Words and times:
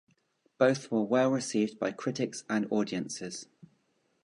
Both 0.57 0.89
were 0.89 1.03
well 1.03 1.29
received 1.29 1.77
by 1.77 1.91
critics 1.91 2.43
and 2.49 2.65
audiences. 2.71 3.45